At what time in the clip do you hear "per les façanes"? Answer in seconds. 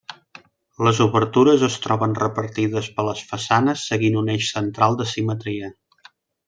2.97-3.87